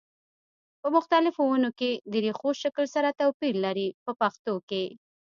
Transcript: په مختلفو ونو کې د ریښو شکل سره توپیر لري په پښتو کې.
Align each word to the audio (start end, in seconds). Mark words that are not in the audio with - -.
په 0.81 0.87
مختلفو 0.95 1.41
ونو 1.47 1.69
کې 1.79 1.91
د 2.11 2.13
ریښو 2.25 2.49
شکل 2.63 2.85
سره 2.95 3.17
توپیر 3.19 3.55
لري 3.65 3.87
په 4.03 4.11
پښتو 4.21 4.55
کې. 4.69 4.85